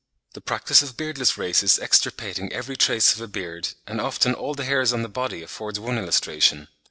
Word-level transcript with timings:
The 0.33 0.41
practice 0.41 0.81
of 0.81 0.97
beardless 0.97 1.37
races 1.37 1.77
extirpating 1.77 2.51
every 2.51 2.75
trace 2.75 3.13
of 3.13 3.21
a 3.21 3.27
beard, 3.27 3.75
and 3.85 4.01
often 4.01 4.33
all 4.33 4.55
the 4.55 4.65
hairs 4.65 4.93
on 4.93 5.03
the 5.03 5.07
body 5.07 5.43
affords 5.43 5.79
one 5.79 5.99
illustration. 5.99 6.69